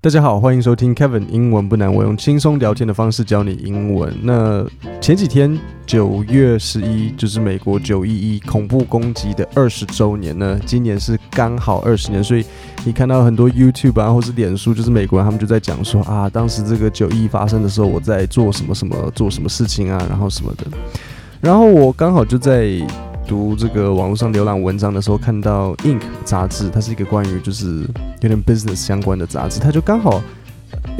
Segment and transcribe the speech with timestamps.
[0.00, 4.14] 大家好，欢迎收听 Kevin 英文不难，我用轻松聊天的方式教你英文。
[4.22, 4.64] 那
[5.00, 12.44] 前几天九月十一就是美国九一一恐怖攻击的二十周年呢，今年是刚好二十年，所以
[12.84, 20.64] 你看到很多 YouTube 啊，或是脸书，就是美国人他们就在讲说啊，当时这个九一发生的时候，我在做什么什么，做什么事情啊，然后什么的。
[21.40, 22.80] 然后我刚好就在。
[23.28, 27.86] 读这个网络上浏览文章的时候，看到《Ink》杂志，它是一个关于就是
[28.22, 30.22] 有点 business 相关的杂志，它就刚好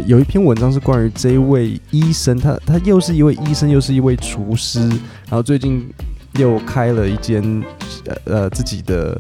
[0.07, 5.88] 有一篇文章是关于这一位医生，他他又是一位医生，又是一位厨师，然后最近
[6.35, 7.43] 又开了一间
[8.05, 9.19] 呃呃自己的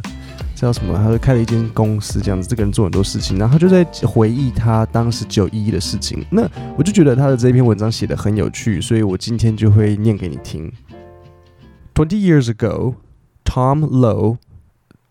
[0.54, 6.46] 叫什么，他就开了一间公司这样子，这个人做很多事情，然后他就在回忆他当时九一一的事情，那
[6.76, 10.70] 我就觉得他的这篇文章写的很有趣，所以我今天就会念给你听。
[11.94, 12.94] Twenty years ago,
[13.48, 14.36] Tom Lo，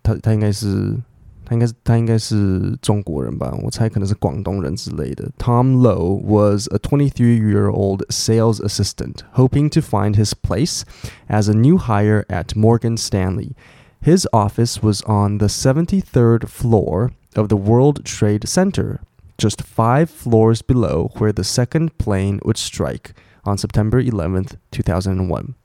[0.04, 0.96] 他他应该是
[1.44, 3.52] 他应该是他应该是中国人吧？
[3.64, 5.30] 我猜可能是广东人之类的。
[5.40, 10.84] Tom Lo was a 23-year-old sales assistant hoping to find his place
[11.28, 13.56] as a new hire at Morgan Stanley.
[14.02, 19.00] His office was on the 73rd floor of the World Trade Center,
[19.40, 25.56] just five floors below where the second plane would strike on September 11th, 2001.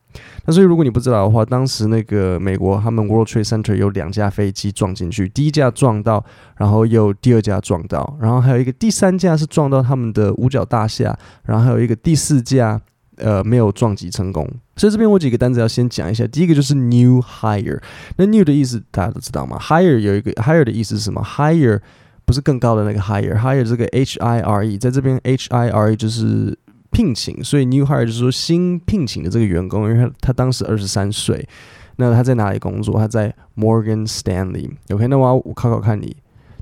[0.45, 6.25] 那所以，如果你不知道的话，当时那个美国他们 World Trade Center 有两架飞机撞进去，第一架撞到，
[6.57, 12.81] 然后又第二架撞到，然后还有一个第三架是撞到他们的五角大厦，然后还有一个第四架
[13.17, 14.49] 呃没有撞击成功。
[14.77, 17.81] 所以这边我几个单词要先讲一下，第一个就是 new hire。
[18.17, 21.81] 那 new 的意思大家都知道吗？hire 有一个 hire 的意思是什么？hire
[22.25, 26.59] 不是更高的那个 hire，hire 这个 H I R E，在这边 H I R E 就是。
[26.93, 31.49] 聘请，所以 new hire 就是说新聘请的这个员工，因为他他当时二十三岁，
[31.97, 32.99] 那他在哪里工作？
[32.99, 34.71] 他在 Morgan Stanley。
[34.91, 36.15] OK，那我要我考考看你，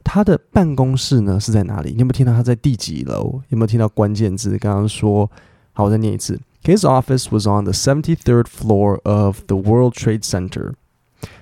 [0.04, 1.90] 他的办公室呢是在哪里？
[1.90, 3.42] 你有没有听到他在第几楼？
[3.48, 4.56] 有没有听到关键字？
[4.56, 5.30] 刚刚说，
[5.72, 6.40] 好，我再念一次。
[6.62, 10.74] His office was on the seventy-third floor of the World Trade Center,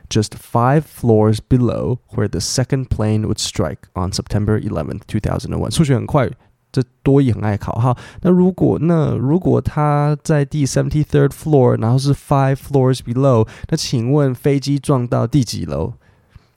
[0.08, 5.52] just five floors below where the second plane would strike on September eleventh, two thousand
[5.52, 5.70] and one。
[5.70, 6.30] 数学很快。
[6.70, 7.96] 这多一很爱考哈。
[8.22, 15.94] 那如果那如果他在第 seventy third floor，然后是 five floors below，那请问飞机撞到第几楼？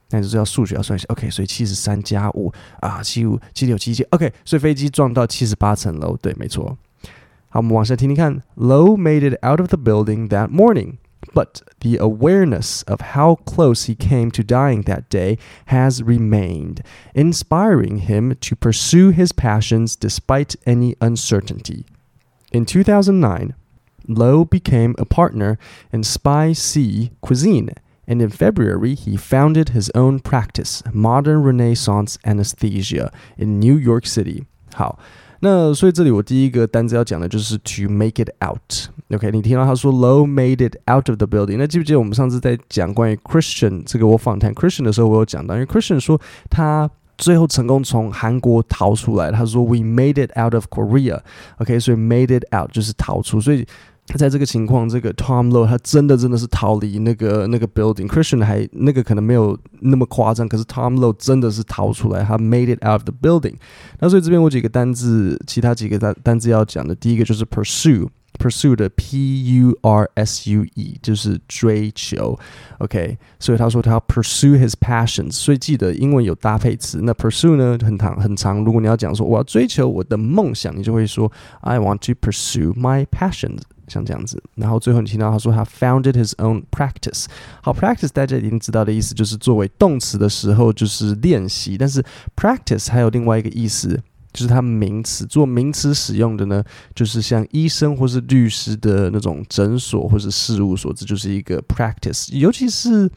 [0.10, 1.06] 那就是要数学要算一下。
[1.10, 2.52] OK，所以七十三加五
[2.82, 4.04] 啊，七五七六七七。
[4.10, 6.18] OK，所以飞机撞到七十八层楼。
[6.18, 6.78] 对，没错。
[7.48, 8.42] 好，我们往下听听看。
[8.56, 10.96] Low made it out of the building that morning.
[11.34, 15.38] But the awareness of how close he came to dying that day
[15.68, 16.82] has remained,
[17.14, 21.86] inspiring him to pursue his passions despite any uncertainty.
[22.52, 23.54] In 2009,
[24.08, 25.58] Lo became a partner
[25.94, 27.70] in Spicy Cuisine,
[28.08, 34.46] and in February he founded his own practice, Modern Renaissance Anesthesia, in New York City.
[34.74, 34.98] 好。
[35.42, 38.90] 那所以这里我第一个单词要讲的就是 to make it out。
[39.14, 41.58] OK，你听到他说 Low made it out of the building。
[41.58, 49.32] 那记不记得我们上次在讲关于 Christian 这个我访谈 Christian 的时候，我有讲到，因为 Christian 说他最后成功从韩国逃出来。
[49.32, 51.20] 他说 We made it out of Korea。
[51.58, 53.68] OK，所以 made it out 就是逃出，所以。
[54.18, 58.08] 在这个情况，这个 Tom Low 他真的真的是逃离那个那个 building。
[58.08, 63.56] Christian 还那个可能没有那么夸张，可是 Tom Low 真的是逃出来，他 made it out of the building。
[64.00, 72.38] 那所以这边我几个单字，其他几个单单字要讲的，第一个就是 pursue，pursue 的 P U R S U E 就是追求
[72.80, 73.18] ，OK。
[73.40, 77.00] 所以他说他要 pursue his passions，所以记得英文有搭配词。
[77.04, 83.60] 那 pursue 呢很长很长，如果你要讲说我要追求我的梦想，你就会说 I want to pursue my passions。
[83.92, 87.26] 像这样子，然后最后你听到他说他 founded his own practice。
[87.62, 92.04] 好，practice 大家已经知道的意思就是作为动词的时候就是练习，但是
[92.36, 94.00] practice 还有另外一个意思。
[94.34, 96.64] 就是它名词做名词使用的呢，
[96.96, 102.34] 就是像医生或是律师的那种诊所或是事务所，这就是一个 practice。
[102.34, 103.10] 尤其是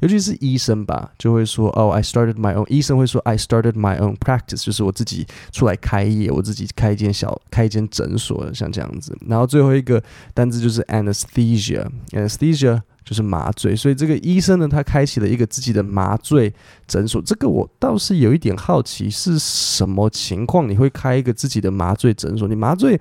[0.00, 2.66] 尤其是医生吧，就会说哦，I started my own。
[2.68, 9.16] 医生会说 I started my own practice，就是我自己出来开业，我自己开一间小开一间诊所，像这样子。
[9.26, 10.02] 然后最后一个
[10.32, 12.80] 单字就是 anesthesia，anesthesia。
[13.04, 16.52] 就是麻醉，所以这个医生呢，他开启了一个自己的麻醉
[16.86, 17.20] 诊所。
[17.20, 20.68] 这个我倒是有一点好奇，是什么情况？
[20.68, 22.48] 你会开一个自己的麻醉诊所？
[22.48, 22.98] 你麻醉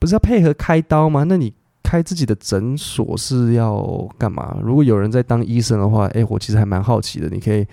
[0.00, 1.24] 不是要配合开刀吗？
[1.24, 1.52] 那你
[1.82, 4.56] 开自己的诊所是要干嘛？
[4.62, 7.28] 如果有人在当医生的话，诶，我其实还蛮好奇的。
[7.28, 7.66] 你可以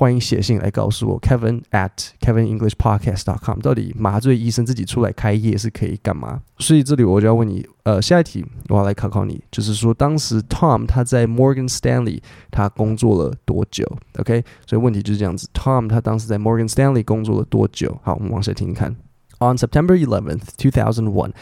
[0.00, 6.40] 欢迎写信来告诉我，Kevin at kevinenglishpodcast.com，到底麻醉医生自己出来开业是可以干嘛？
[6.58, 13.86] 所以这里我就要问你，呃，下一题我要来考考你，就是说当时 Tom 他在 Morgan Stanley 他工作了多久
[14.18, 18.00] ？OK，所以问题就是这样子，Tom 他当时在 Morgan Stanley 工作了多久？
[18.02, 18.96] 好，我们往下听听看。
[19.40, 21.32] On September 11th, 2001.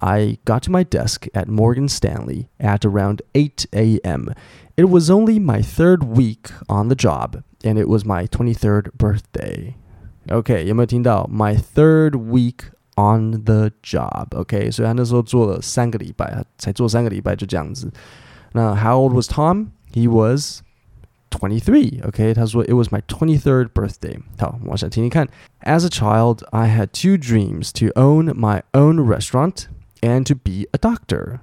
[0.00, 4.34] I got to my desk at Morgan Stanley at around 8 a.m.
[4.76, 9.74] It was only my third week on the job, and it was my 23rd birthday.
[10.30, 11.28] OK，有没有听到？
[11.32, 14.34] My third week on the job.
[14.36, 17.90] OK，所以他那时候做了三个礼拜，才做三个礼拜就这样子。
[18.52, 19.68] 那 How old was Tom?
[19.92, 20.62] He was
[21.30, 22.02] 23.
[22.02, 24.18] Okay, 他说 It was my 23rd birthday.
[24.38, 25.28] 好，往下听听看。
[25.62, 29.66] As a child, I had two dreams to own my own restaurant
[30.01, 31.41] and to be a doctor.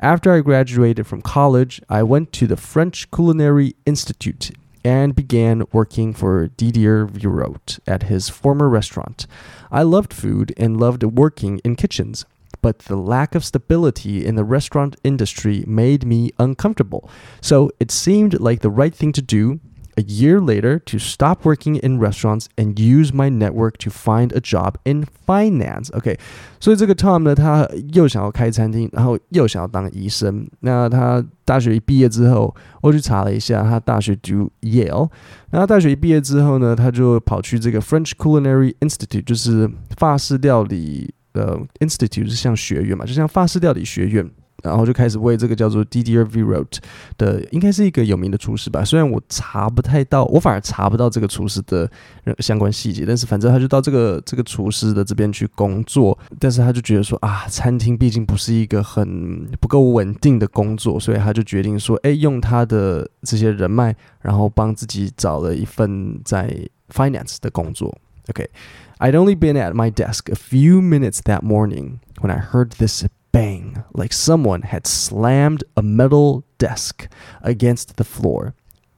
[0.00, 4.50] After I graduated from college, I went to the French Culinary Institute
[4.84, 9.26] and began working for Didier Virot at his former restaurant.
[9.70, 12.24] I loved food and loved working in kitchens,
[12.62, 17.10] but the lack of stability in the restaurant industry made me uncomfortable.
[17.40, 19.60] So it seemed like the right thing to do
[19.99, 24.41] a year later to stop working in restaurants and use my network to find a
[24.41, 25.89] job in finance.
[25.95, 26.19] OK，
[26.59, 30.45] 所以这个 Tom 呢，他又想要开餐厅，然后又想要当医生。
[30.59, 35.09] 那他大学一毕业之后，我去查了一下，他大学读 Yale。
[35.51, 44.29] 那他大学一毕业之后呢，他就跑去这个 French Culinary Institute，就是法式料理呃 Institute 是像学院嘛，就像法式料理学院。
[44.62, 46.80] 然后就开始为这个叫做 Didier v i r o t
[47.18, 48.84] 的，应该是一个有名的厨师吧。
[48.84, 51.90] 虽然我查不太到，我反而查不到这个厨师的
[52.38, 56.18] 相关细节，但是反正他就到这个这个厨师的这边去工作。
[56.38, 66.54] 但是他就觉得说啊，餐厅毕竟不是一个很不够稳定的工作，所以他就决定说，哎，用他的这些人脉，然后帮自己找了一份在
[66.88, 67.96] finance 的工作。
[68.28, 73.04] OK，I'd only been at my desk a few minutes that morning when I heard this.
[73.31, 77.07] bang, like someone had slammed a metal desk
[77.41, 78.53] against the floor,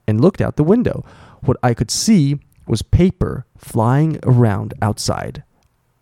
[0.08, 1.04] and looked out the window.
[1.42, 5.44] What I could see was paper flying around outside,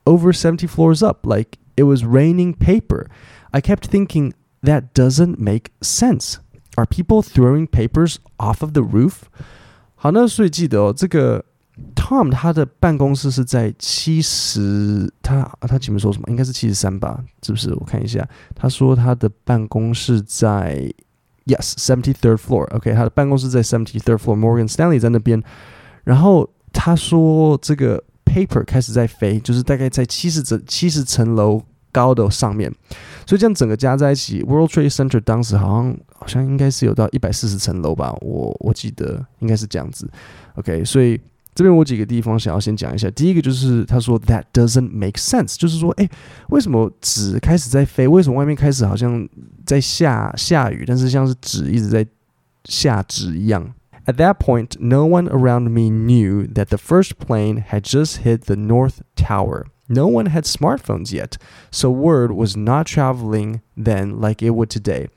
[0.06, 3.10] over 70 floors up, like it was raining paper.
[3.54, 6.40] I kept thinking, that doesn't make sense.
[6.78, 9.30] Are people throwing papers off of the roof?
[9.96, 11.46] 好，那所以记得哦，这个
[11.95, 16.25] Tom 他的办公室是在七十，他他前面说什么？
[16.29, 17.23] 应该是七十三吧？
[17.43, 17.73] 是不是？
[17.75, 20.93] 我看一下，他说他的办公室在
[21.47, 22.65] Yes seventy third floor。
[22.75, 24.37] OK，他的办公室在 seventy third floor。
[24.37, 25.41] Morgan Stanley 在那边。
[26.03, 31.63] 然后他说这个 paper 开始在飞，就是大概在七十层七十层楼
[31.93, 32.73] 高的上面。
[33.25, 38.13] 所以这样整个加在一起，World Trade Center 当时好像好像应该是有到一百四十层楼吧？
[38.21, 40.11] 我我记得应该是这样子。
[40.57, 41.21] OK，所以。
[41.54, 43.10] 这边我几个地方想要先讲一下。
[43.12, 46.10] 第一个就是他说 that doesn't make sense，就是说，哎，
[46.50, 48.08] 为什么纸开始在飞？
[48.08, 49.28] 为什么外面开始好像
[49.66, 50.84] 在下下雨？
[50.86, 52.06] 但是像是纸一直在
[52.66, 53.74] 下纸一样。
[54.06, 58.56] At that point, no one around me knew that the first plane had just hit the
[58.56, 59.66] North Tower.
[59.88, 61.38] No one had smartphones yet,
[61.72, 65.08] so word was not traveling then like it would today.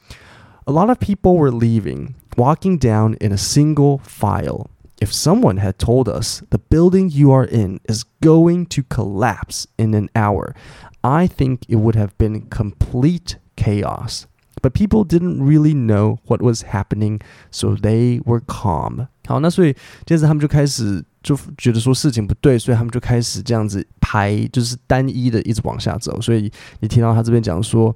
[0.66, 4.70] A lot of people were leaving, walking down in a single file.
[5.02, 9.94] If someone had told us the building you are in is going to collapse in
[9.94, 10.54] an hour,
[11.02, 14.26] I think it would have been complete chaos.
[14.60, 17.20] But people didn't really know what was happening,
[17.52, 19.06] so they were calm.
[19.28, 26.20] 好，那所以接着他们就开始就觉得说事情不对，所以他们就开始这样子排，就是单一的一直往下走。
[26.20, 26.50] 所以
[26.80, 27.94] 你听到他这边讲说。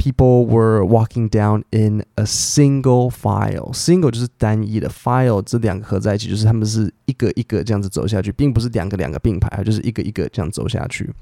[0.00, 3.70] People were walking down in a single file.
[3.74, 11.12] Single 就是单一的，file 这两个合在一起，就是他们是一个一个这样子走下去，并不是两个两个并排，就是一个一个这样走下去。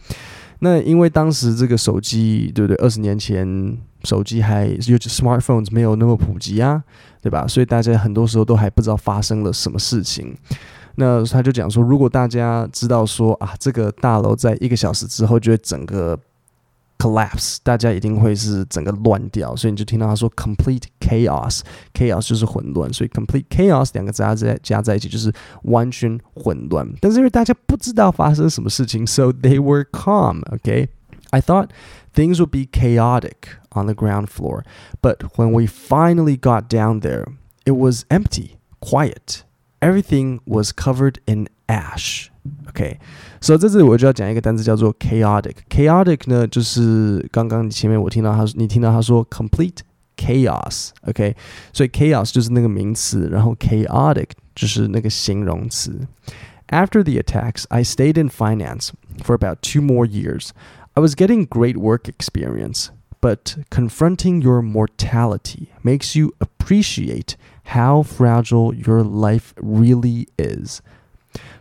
[0.61, 2.77] 那因为当时这个手机，对不对？
[2.85, 6.83] 二十年前手机还尤其 smartphones 没有那么普及啊，
[7.21, 7.47] 对吧？
[7.49, 10.37] 所以大家很多时候都还不知道发生了什么事情。
[10.97, 16.19] 那他就讲说，如果大家知道说啊，这个大楼在一个小时之后就会整个
[16.98, 26.88] collapse，大家一定会是整个乱掉，所以你就听到他说 complete chaos，chaos 就是混乱，所以 complete chaos 两个加在加在一起就是完全混乱。
[27.02, 30.42] 但是因为大家不知道发生什么事情，so they were calm.
[30.44, 30.88] Okay,
[31.32, 31.72] I thought
[32.14, 34.64] things would be chaotic on the ground floor,
[35.02, 37.26] but when we finally got down there,
[37.66, 39.44] it was empty, quiet.
[39.82, 42.32] Everything was covered in ash.
[42.70, 43.00] OK，
[43.42, 49.80] 所以在这里我就要讲一个单词叫做 chaotic。chaotic 呢，就是刚刚前面我听到他，你听到他说 complete
[50.18, 51.36] chaos，OK，、
[51.72, 56.08] 所以 chaos 就是那个名词，然后 chaotic 就是那个形容词。
[56.70, 58.92] After the attacks, I stayed in finance
[59.24, 60.50] for about two more years.
[60.96, 62.88] I was getting great work experience,
[63.20, 67.36] but confronting your mortality makes you appreciate
[67.66, 70.82] how fragile your life really is.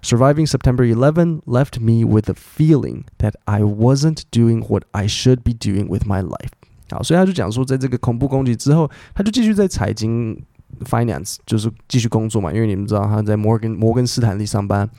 [0.02, 5.44] Surviving September 11 left me with a feeling that I wasn't doing what I should
[5.44, 6.52] be doing with my life.
[6.90, 10.42] 好，所以他就讲说，在这个恐怖攻击之后，他就继续在财经
[10.86, 14.90] finance 就是继续工作嘛，因为你们知道他在摩根摩根斯坦利上班，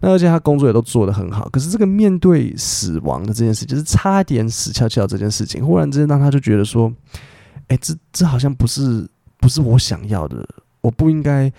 [0.00, 1.48] 那而且他工作也都做得很好。
[1.50, 6.92] 可是这个面对死亡的这件事，就是差点死翘翘这件事情，忽然之间让他就觉得说，
[7.68, 9.08] 哎，这这好像不是
[9.38, 10.44] 不是我想要的，
[10.80, 11.52] 我不应该。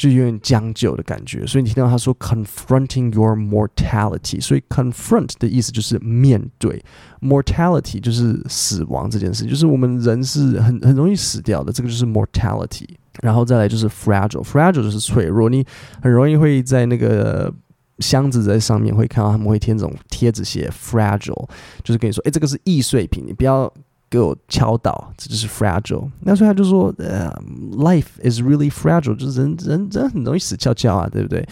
[0.00, 6.82] 就有点将就的感觉，所以你听到他说 confronting your mortality，所以 confront 的意思就是面对
[7.20, 12.86] ，mortality 就是死亡这件事，就是我们人是很很容易死掉的，这个就是 mortality。
[13.20, 15.62] 然后再来就是 fragile，fragile 就是脆弱，你
[16.00, 17.52] 很容易会在那个
[17.98, 21.46] 箱子在上面会看到他们会贴这种贴纸写 fragile，
[21.84, 23.70] 就是跟你说，哎，这个是易碎品，你不要。
[24.09, 26.09] 给我敲倒，这就是 fragile。
[26.21, 27.31] 那所以他就说，呃，
[27.73, 31.47] life is really fragile，就是人人人很容易死翘翘啊，对不对？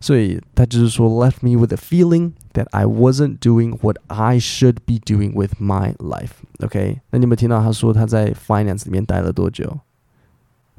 [0.00, 5.60] 所以他就是说，left me with a feeling that I wasn't doing what I should be doing with
[5.60, 9.78] my life。OK，那你有没有听到他说他在 finance 里面待了多久？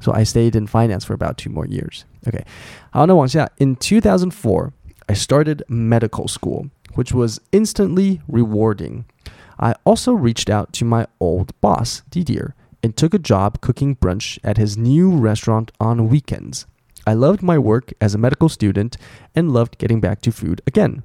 [0.00, 2.02] So I stayed in finance for about two more years.
[2.26, 2.44] OK，
[2.90, 4.72] 好，那往下，in 2004,
[5.06, 9.04] I started medical school, which was instantly rewarding.
[9.59, 14.39] I also reached out to my old boss, Didier, and took a job cooking brunch
[14.43, 16.65] at his new restaurant on weekends.
[17.05, 18.95] I loved my work as a medical student
[19.35, 21.03] and loved getting back to food again.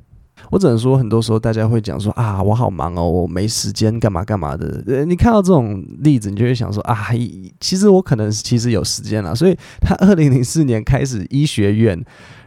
[0.54, 4.84] 我只能说，很多时候大家会讲说啊，我好忙哦，我没时间干嘛干嘛的。
[4.86, 7.08] 呃，你看到这种例子，你就会想说啊，
[7.58, 9.34] 其实我可能其实有时间了。
[9.34, 12.00] 所以他二零零四年开始医学院，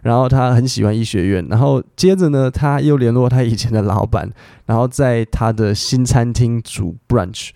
[0.04, 4.32] 然后他很喜欢医学院，然后接着呢，他又联络他以前的老板，
[4.68, 7.50] 然后在他的新餐厅煮 brunch，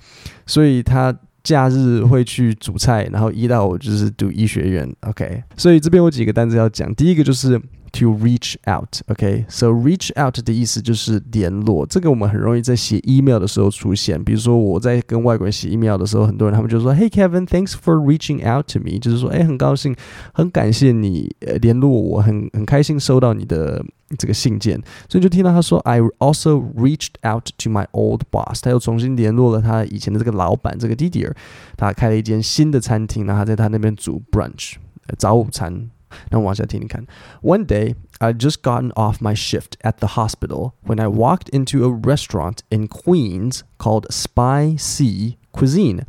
[0.46, 4.94] 所以他假日会去煮菜，然后一到五就是读医学院。
[5.08, 7.58] OK，所以这边有几个单词要讲，第一个就是。
[7.94, 9.46] To reach out, OK.
[9.50, 11.86] So reach out 的意思就是联络。
[11.86, 14.24] 这个我们很容易在写 email 的时候出现。
[14.24, 19.96] 比如说我在跟外国人写 email 的时候，很多人他们就说：“Hey Kevin, thanks for reaching out to me。”就是说，哎，很高兴，
[20.34, 23.84] 很感谢你联络我，很很开心收到你的
[24.18, 24.82] 这个信件。
[25.10, 31.34] 所以就听到他说：“I also reached out to my old boss。”他又重新联络了他以前的这个老板，这个 Didier。
[31.78, 34.76] 他开了一间新的餐厅，然后在他那边煮 brunch
[35.18, 35.90] 早午餐。
[37.42, 41.92] One day, I'd just gotten off my shift at the hospital when I walked into a
[41.92, 46.06] restaurant in Queens called Spicy Cuisine.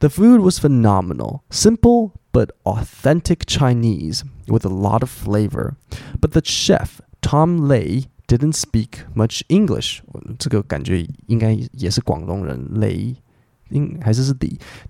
[0.00, 5.76] The food was phenomenal, simple but authentic Chinese with a lot of flavor.
[6.20, 10.02] But the chef, Tom Lei, didn't speak much English.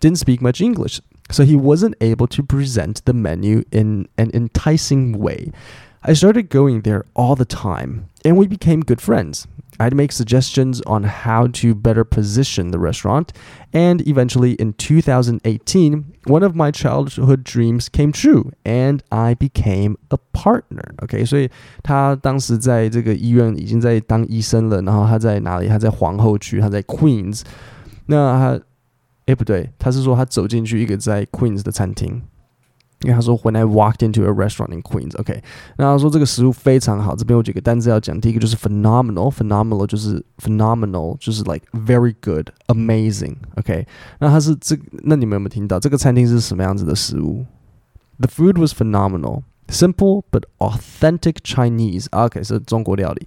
[0.00, 1.00] didn't speak much English.
[1.29, 5.51] So he wasn't able to present the menu in an enticing way.
[6.05, 9.48] I started going there all the time, and we became good friends.
[9.79, 13.32] I'd make suggestions on how to better position the restaurant,
[13.72, 20.17] and eventually in 2018, one of my childhood dreams came true, and I became a
[20.34, 20.93] partner.
[21.01, 21.50] OK，所以
[21.82, 25.67] 他当时在这个医院已经在当医生了，然后他在哪里？
[25.67, 27.41] 他在皇后区，他在 Queens。
[28.08, 28.60] 那他
[29.27, 32.22] 哎，不对，他是说他走进去一个在 Queens 的餐厅，
[33.01, 35.41] 因为他说 When I walked into a restaurant in Queens，OK，
[35.77, 37.15] 那他说这个食物非常好。
[37.15, 43.88] 这边有几个单词要讲，第一个就是 phenomenal，phenomenal 就是 phenomenal，就是 like very good，amazing，OK。
[44.20, 47.46] 那他是这，那你们有没有听到这个餐厅是什么样子的食物？
[48.20, 49.43] The food was phenomenal。
[49.70, 52.08] Simple but authentic Chinese.
[52.12, 53.25] OK，是中国料理。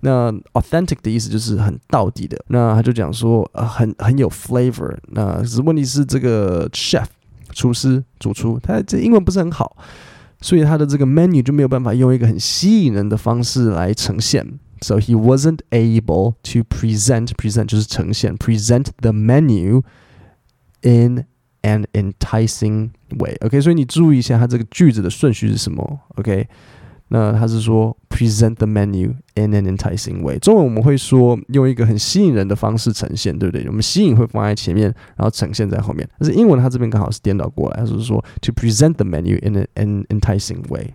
[0.00, 2.38] 那 authentic 的意思就是很道地的。
[2.48, 4.96] 那他就讲说，呃，很很有 flavor。
[5.08, 7.06] 那只是问题是这个 chef
[7.52, 9.76] 厨师主厨，他这英文不是很好，
[10.40, 14.60] 所以他的这个 menu 就没有办法用一个很吸引人的方式来呈现。
[14.82, 19.82] So he wasn't able to present present 就是呈现 present the menu
[20.82, 21.24] in
[21.62, 23.36] an enticing way.
[23.40, 26.00] OK，所以你注意一下它这个句子的顺序是什么。
[26.16, 26.46] OK，
[27.08, 30.38] 那它是说 present the menu in an enticing way。
[30.38, 33.66] 中文我们会说用一个很吸引人的方式呈现，对不对？
[33.66, 36.08] 我们吸引会放在前面，然后呈现在后面。
[36.18, 40.94] 但是英文它这边刚好是颠倒过来，它是说 to present the menu in an enticing way.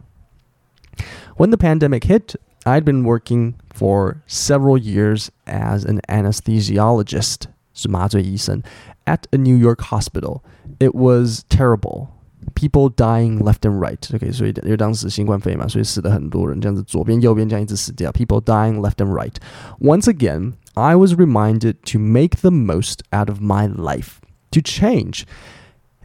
[1.38, 2.36] When the pandemic hit,
[2.66, 7.48] I'd been working for several years as an anesthesiologist
[7.78, 8.62] 是麻醉医生
[9.06, 10.42] at a New York hospital.
[10.80, 12.08] It was terrible.
[12.56, 14.16] People dying left and right.
[14.16, 18.12] OK，所以因为当时新冠肺炎嘛，所以死了很多人，这样子左边右边这样一直死掉。
[18.12, 19.36] People dying left and right.
[19.80, 24.18] Once again, I was reminded to make the most out of my life,
[24.52, 25.24] to change.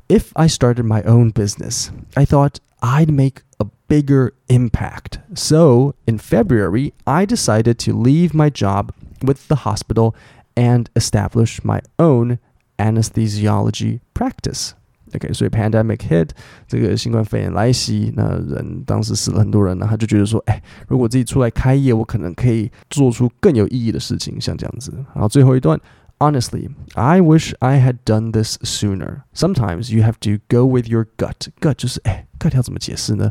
[0.08, 5.18] If I started my own business, I thought I'd make a bigger impact.
[5.34, 10.14] So, in February, I decided to leave my job with the hospital
[10.54, 12.38] and establish my own
[12.76, 14.70] anesthesiology practice.
[15.14, 16.30] OK，所以 pandemic hit
[16.66, 24.92] 这个新冠肺炎来袭，那人当时死了很多人，那他就觉得说，哎，如果自己出来开业，我可能可以做出更有意义的事情，像这样子。
[25.14, 25.80] 然后最后一段。
[26.20, 29.22] Honestly, I wish I had done this sooner.
[29.36, 31.46] Sometimes you have to go with your gut.
[31.60, 33.30] Gut 就是哎，gut 要怎么解释呢？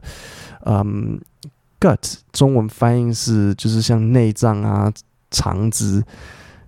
[0.66, 1.20] 嗯，
[1.82, 4.90] gut 中文翻译是就是像内脏啊、
[5.32, 6.02] 肠子，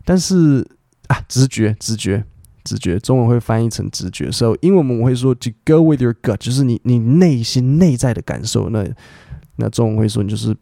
[0.05, 0.65] 但是
[1.08, 2.24] 啊，直觉、直觉、
[2.63, 4.31] 直觉，中文会翻译成直觉。
[4.31, 8.69] 所以英文我们会说 to go with your gut，就是你你内心内在的感受。
[8.69, 8.88] 那
[9.55, 10.55] 那中文会说你就是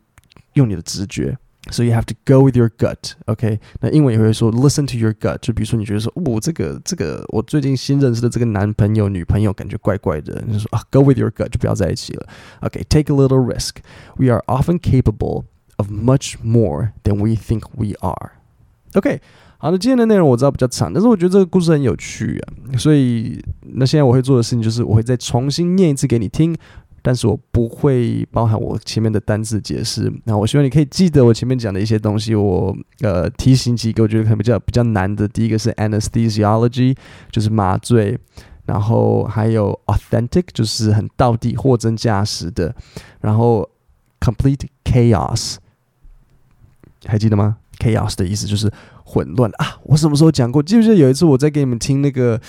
[0.54, 1.38] 用你的直觉。
[1.70, 3.60] So you have to go with your gut, OK？
[3.82, 5.40] 那英文也会说 listen to your gut。
[5.40, 12.26] 就比如说你觉得说，哦，这个这个我最近新认识的这个男朋友女朋友感觉怪怪的，你就说啊，go with your gut，就不要在一起了。
[12.62, 13.80] OK，take、okay, a little risk.
[14.16, 15.44] We are often capable
[15.76, 18.32] of much more than we think we are.
[18.95, 19.21] OK，
[19.59, 23.43] 好的，今天的内容我知道比较长，但是我觉得这个故事很有趣啊，所以
[23.75, 26.57] 那现在我会做的事情就是我会再重新念一次给你听。
[27.05, 30.09] 但是我不会包含我前面的单字解释。
[30.23, 32.33] 那我希望你可以记得我前面讲的一些东西。
[32.33, 35.27] 我呃提醒几个，我觉得可能比较比较难的。
[35.27, 36.97] 第一个是 anesthesiology，
[37.33, 38.17] 就是麻醉，
[38.67, 42.73] 然后还有 authentic，就是很到底、货真价实的。
[43.21, 43.69] 然后
[44.21, 45.57] complete chaos，
[47.07, 48.73] 还记得吗？chaos 的意思就是
[49.05, 49.79] 混乱啊！
[49.85, 50.63] 我什么时候讲过？
[50.63, 52.41] 记不记得有一次我在给你们听那个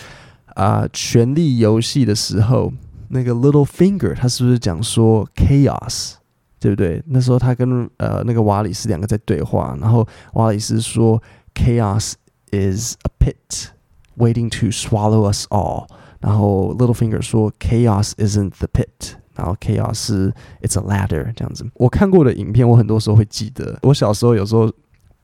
[0.55, 2.71] 啊《权力游戏》的时候？
[3.09, 6.13] 那个 Little Finger，他是不是讲说 chaos，
[6.59, 7.03] 对不对？
[7.05, 11.21] 那时候他跟呃那个瓦里斯两个在对话，然后瓦里斯说
[11.53, 12.13] chaos
[12.51, 13.67] is a pit
[14.17, 15.85] waiting to swallow us all，
[16.21, 21.65] 然后 Little Finger 说 chaos isn't the pit，然后 chaos it's a ladder 这样子。
[21.75, 23.77] 我看过的影片，我很多时候会记得。
[23.81, 24.71] 我小时候有时候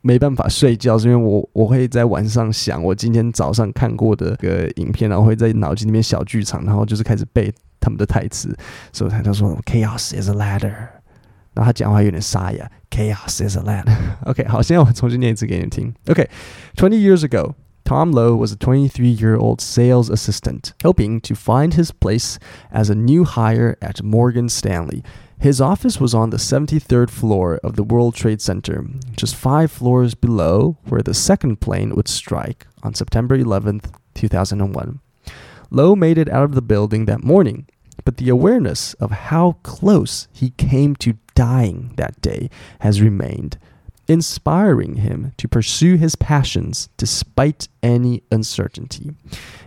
[0.02, 7.54] 没办法睡觉，是因为我我会在晚上想我今天早上看过的个影片，然后会在脑筋里面小剧场，然后就是开始背。
[7.82, 8.54] 他们的台词，
[8.92, 10.68] 所以他就说 “chaos is a ladder”，
[11.54, 13.96] 然后他讲话有点沙哑，“chaos is a ladder”。
[14.28, 15.94] OK，好，现在我重新念一次给你听。
[16.08, 17.54] OK，twenty years ago。
[17.90, 22.38] Tom Lo was a 23 year old sales assistant, hoping to find his place
[22.72, 25.04] as a new hire at Morgan Stanley.
[25.40, 28.86] His office was on the 73rd floor of the World Trade Center,
[29.18, 35.00] just five floors below where the second plane would strike on September 11th, 2001.
[35.72, 37.68] Lo made it out of the building that morning,
[38.06, 43.58] but the awareness of how close he came to dying that day has remained,
[44.10, 49.12] inspiring him to pursue his passions despite any uncertainty.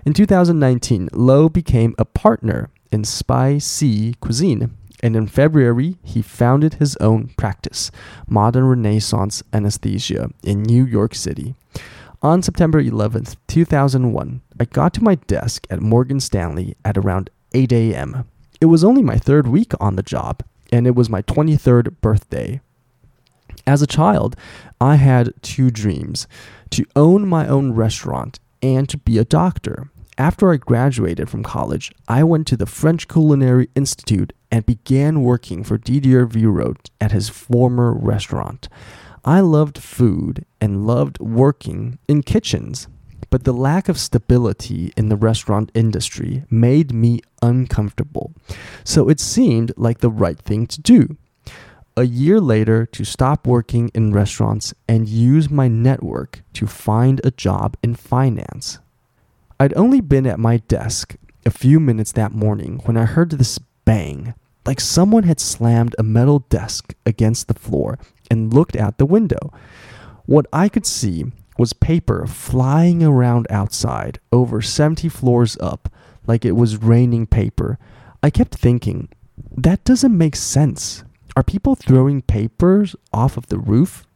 [0.04, 6.96] In 2019, Lo became a partner in Spicy Cuisine, and in February, he founded his
[6.96, 7.90] own practice,
[8.28, 11.54] Modern Renaissance Anesthesia, in New York City.
[12.20, 17.72] On September 11th, 2001, I got to my desk at Morgan Stanley at around 8
[17.72, 18.28] a.m.
[18.60, 22.60] It was only my third week on the job, and it was my 23rd birthday.
[23.66, 24.36] As a child,
[24.80, 26.26] I had two dreams
[26.70, 29.90] to own my own restaurant and to be a doctor.
[30.18, 35.64] After I graduated from college, I went to the French Culinary Institute and began working
[35.64, 38.68] for Didier Virot at his former restaurant.
[39.24, 42.88] I loved food and loved working in kitchens,
[43.30, 48.32] but the lack of stability in the restaurant industry made me uncomfortable.
[48.84, 51.16] So it seemed like the right thing to do.
[51.94, 57.30] A year later, to stop working in restaurants and use my network to find a
[57.30, 58.78] job in finance.
[59.60, 63.58] I'd only been at my desk a few minutes that morning when I heard this
[63.84, 64.32] bang,
[64.64, 67.98] like someone had slammed a metal desk against the floor
[68.30, 69.52] and looked out the window.
[70.24, 71.26] What I could see
[71.58, 75.92] was paper flying around outside over 70 floors up
[76.26, 77.78] like it was raining paper.
[78.22, 79.10] I kept thinking,
[79.54, 81.04] that doesn't make sense.
[81.34, 84.06] Are people throwing papers off of the roof?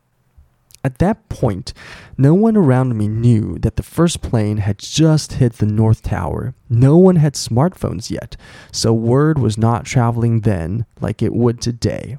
[0.84, 1.72] At that point,
[2.18, 6.54] no one around me knew that the first plane had just hit the North Tower.
[6.68, 8.36] No one had smartphones yet,
[8.70, 12.18] so word was not traveling then like it would today.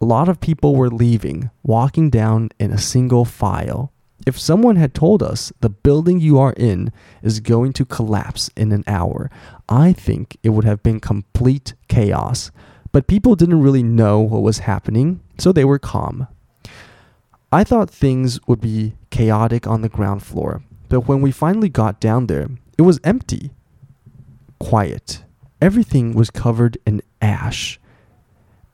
[0.00, 3.92] A lot of people were leaving, walking down in a single file.
[4.26, 8.72] If someone had told us the building you are in is going to collapse in
[8.72, 9.30] an hour,
[9.68, 12.50] I think it would have been complete chaos.
[12.92, 16.26] But people didn't really know what was happening, so they were calm.
[17.52, 22.00] I thought things would be chaotic on the ground floor, but when we finally got
[22.00, 22.48] down there,
[22.78, 23.50] it was empty.
[24.58, 25.24] Quiet.
[25.60, 27.78] Everything was covered in ash.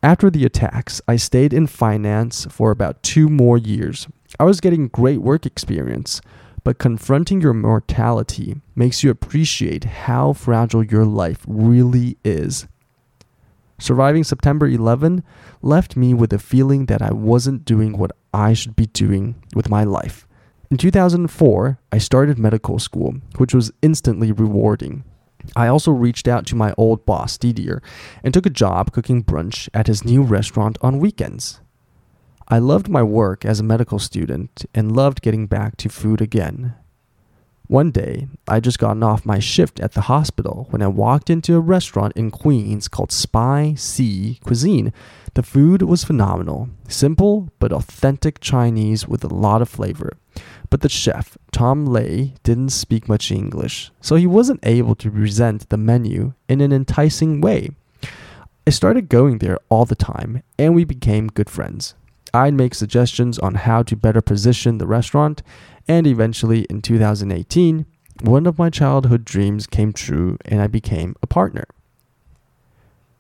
[0.02, 4.06] After the attacks, I stayed in finance for about two more years.
[4.38, 6.20] I was getting great work experience,
[6.62, 12.66] but confronting your mortality makes you appreciate how fragile your life really is.
[13.78, 15.22] Surviving September 11
[15.60, 19.68] left me with a feeling that I wasn't doing what I should be doing with
[19.68, 20.26] my life.
[20.70, 25.04] In 2004, I started medical school, which was instantly rewarding.
[25.54, 27.82] I also reached out to my old boss, Didier,
[28.24, 31.60] and took a job cooking brunch at his new restaurant on weekends.
[32.48, 36.74] I loved my work as a medical student and loved getting back to food again.
[37.68, 41.56] One day, I just gotten off my shift at the hospital when I walked into
[41.56, 44.92] a restaurant in Queens called Spicy Cuisine.
[45.34, 50.16] The food was phenomenal, simple but authentic Chinese with a lot of flavor.
[50.70, 55.68] But the chef, Tom Lay, didn't speak much English, so he wasn't able to present
[55.68, 57.70] the menu in an enticing way.
[58.64, 61.94] I started going there all the time, and we became good friends.
[62.34, 65.42] I'd make suggestions on how to better position the restaurant,
[65.88, 67.86] and eventually in 2018,
[68.22, 71.66] one of my childhood dreams came true and I became a partner.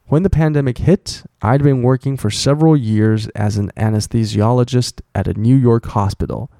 [0.08, 5.34] When the pandemic hit, I'd been working for several years as an anesthesiologist at a
[5.34, 6.50] New York hospital.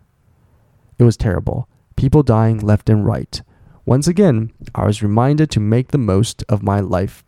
[0.98, 3.40] It was terrible, people dying left and right.
[3.84, 7.24] Once again, I was reminded to make the most of my life,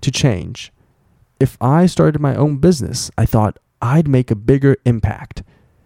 [0.00, 0.72] to change.
[1.38, 5.44] If I started my own business, I thought I'd make a bigger impact.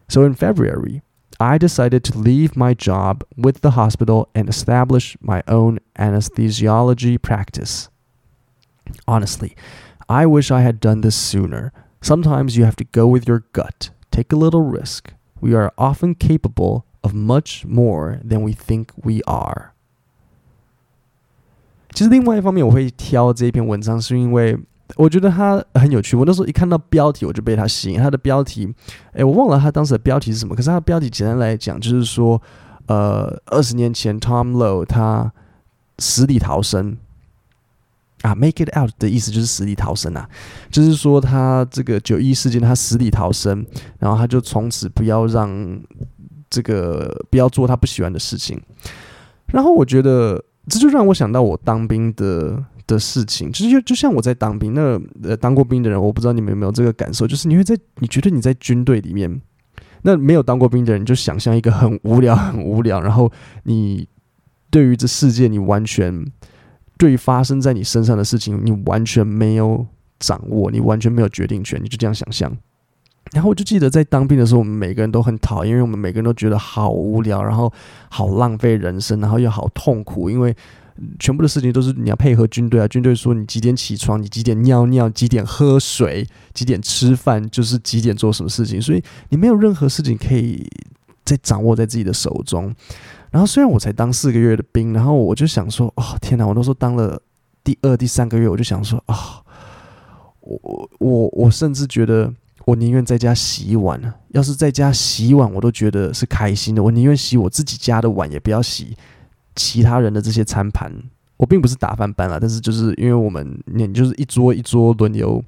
[0.08, 1.02] So in February,
[1.39, 7.89] I decided to leave my job with the hospital and establish my own anesthesiology practice.
[9.07, 9.55] Honestly,
[10.07, 11.71] I wish I had done this sooner.
[12.01, 15.13] Sometimes you have to go with your gut, take a little risk.
[15.39, 19.73] We are often capable of much more than we think we are.
[21.93, 24.57] 其实另外一方面，我会挑这一篇文章，是因为
[24.94, 26.16] 我觉得它很有趣。
[26.16, 27.98] 我那时候一看到标题，我就被它吸引。
[27.98, 28.72] 它的标题，
[29.12, 30.54] 哎，我忘了它当时的标题是什么。
[30.54, 32.40] 可是它的标题简单来讲，就是说，
[32.86, 35.32] 呃，二十年前 Tom Low 他
[35.98, 36.96] 死里逃生
[38.22, 40.30] 啊，Make it out 的意思就是死里逃生啊，
[40.70, 43.66] 就是说他这个九一事件他死里逃生，
[43.98, 45.80] 然后他就从此不要让
[46.48, 48.62] 这个不要做他不喜欢的事情。
[49.46, 52.64] 然后我觉得这就让我想到我当兵的。
[52.86, 59.40] 的事情，就是就就像我在当兵，那呃当过兵的人，我不知道你们有没有这个感受，就是你会在你觉得你在军队里面，
[60.02, 63.28] 那没有当过兵的人就想象一个很无聊、很无聊，然后
[63.64, 64.06] 你
[64.70, 66.24] 对于这世界你完全
[66.96, 69.84] 对于发生在你身上的事情你完全没有
[70.20, 72.56] 掌握，你完全没有决定权，你就这样想象。
[73.32, 77.72] 然后我就记得在当兵的时候，我们每个人都很讨厌，因为我们每个人都觉得好无聊，然后
[78.10, 80.54] 好浪费人生，然后又好痛苦，因为。
[81.18, 82.88] 全部的事情都是你要配合军队啊！
[82.88, 88.80] 军队说你几点起床，你几点尿尿，几点喝水，几点吃饭，就是几点做什么事情。
[88.80, 90.66] 所以你没有任何事情可以
[91.24, 92.74] 在掌握在自己的手中。
[93.30, 96.46] 然后虽然我才当四个月的兵，然后我就想说，哦天哪！
[96.46, 97.20] 我那时候当了
[97.62, 99.42] 第二、第三个月，我就想说，啊，
[100.40, 102.32] 我我我甚至觉得，
[102.64, 104.00] 我宁愿在家洗碗。
[104.30, 106.82] 要是在家洗碗，我都觉得是开心的。
[106.82, 108.96] 我宁愿洗我自己家的碗，也不要洗。
[109.56, 110.92] 其他人的这些餐盘，
[111.38, 115.42] 我并不是打饭班了，但是就是因为我们你就是一桌一桌轮流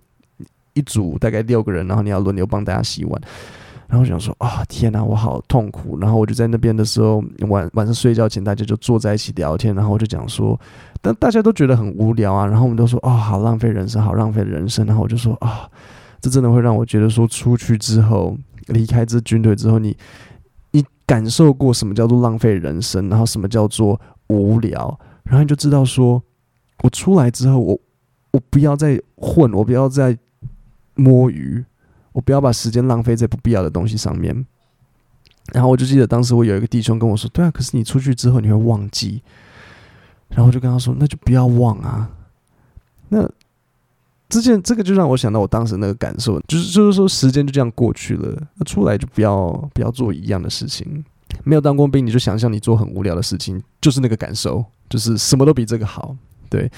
[0.72, 3.22] 一组大概六个人，然后你要轮流帮大家洗碗，
[3.86, 5.98] 然后我想说啊天哪，我好痛苦。
[6.00, 10.58] 然后我就在那边的时候晚晚上睡觉前，大家就坐在一起聊天，然后我就讲说，
[11.00, 14.86] 但大家都觉得很无聊啊，然后我们都说啊好浪费人生，好浪费人生。
[14.86, 15.68] 然后我就说啊，
[16.20, 18.36] 这真的会让我觉得说出去之后
[18.68, 19.96] 离开这军队之后你。
[21.08, 26.22] 感受过什么叫做浪费人生，然后什么叫做无聊，然后你就知道说，
[26.82, 27.80] 我出来之后，我
[28.32, 30.18] 我不要再混，我不要再
[30.96, 31.64] 摸鱼，
[32.12, 34.46] 我不要把时间浪费在不必要的东西上面。
[35.54, 39.22] 然后我就记得当时我有一个弟兄跟我说：“对啊，可是你出去之后你会忘记。”
[40.28, 42.10] 然后我就跟他说：“那就不要忘啊。”
[43.08, 43.26] 那。
[44.28, 51.04] 这件这个就让我想到我当时那个感受，就是就是说时间就这样过去了，那出来就不要不要做一样的事情。
[51.44, 56.16] 没有当过兵，你就想象你做很无聊的事情，就是那个感受，就是什么都比这个好。
[56.50, 56.70] 对，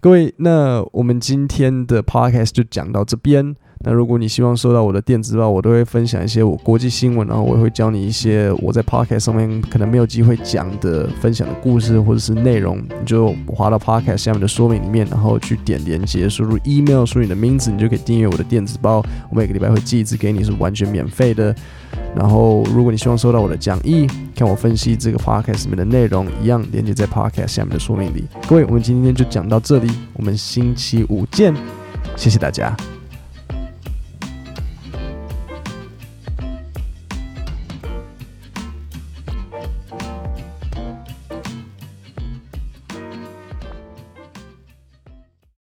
[0.00, 3.54] 各位，那我们今天的 podcast 就讲到这边。
[3.80, 12.78] 那如果你希望收到我的电子报，我都会分享一些我国际新闻，然后我也会教你一些我在 podcast 上面可能没有机会讲的分享的故事或者是内容。
[12.78, 19.04] 你就滑到 podcast 下面的说明里面，然后去点连接，输入 email，输入你的名字，你就可以订阅我的电子报。
[19.30, 21.54] 我每个礼拜会寄一次给你，是完全免费的。
[22.16, 28.24] 然后，如果你希望收到我的讲义，看我分析这个 podcast 里面的内容，一样连接在 podcast 下面的说明里。
[28.48, 31.54] 各位，我们今天就讲到这里，我们星期五见，
[32.16, 32.74] 谢谢大家。